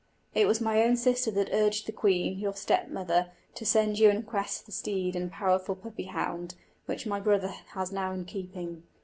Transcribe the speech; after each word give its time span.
It 0.33 0.47
was 0.47 0.59
my 0.59 0.81
own 0.81 0.97
sister 0.97 1.29
that 1.29 1.53
urged 1.53 1.85
the 1.85 1.91
queen, 1.91 2.39
your 2.39 2.55
stepmother, 2.55 3.29
to 3.53 3.65
send 3.67 3.99
you 3.99 4.09
in 4.09 4.23
quest 4.23 4.61
of 4.61 4.65
the 4.65 4.71
steed 4.71 5.15
and 5.15 5.31
powerful 5.31 5.75
puppy 5.75 6.05
hound, 6.05 6.55
which 6.87 7.05
my 7.05 7.19
brother 7.19 7.53
has 7.75 7.91
now 7.91 8.11
in 8.11 8.25
keeping. 8.25 8.81